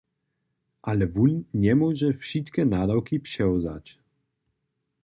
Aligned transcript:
Ale 0.89 1.05
wón 1.13 1.33
njemóže 1.63 2.07
wšitke 2.21 2.61
nadawki 2.73 3.15
přewzać. 3.25 3.85